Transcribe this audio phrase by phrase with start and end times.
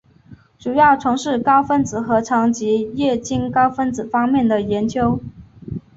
[0.57, 5.19] 主要从事高分子合成及液晶高分子方面的研究。